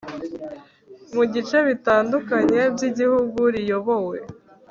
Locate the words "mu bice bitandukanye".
1.13-2.61